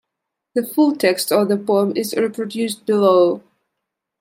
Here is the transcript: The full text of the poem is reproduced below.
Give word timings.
The 0.55 0.65
full 0.65 0.95
text 0.95 1.31
of 1.31 1.47
the 1.47 1.57
poem 1.57 1.93
is 1.95 2.15
reproduced 2.15 2.87
below. 2.87 3.43